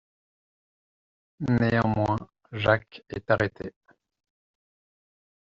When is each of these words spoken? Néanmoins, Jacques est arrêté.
Néanmoins, 1.41 2.17
Jacques 2.53 3.03
est 3.09 3.29
arrêté. 3.29 3.75